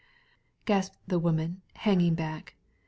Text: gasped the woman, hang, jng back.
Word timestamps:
gasped 0.65 0.97
the 1.07 1.19
woman, 1.19 1.61
hang, 1.75 1.99
jng 1.99 2.15
back. 2.15 2.55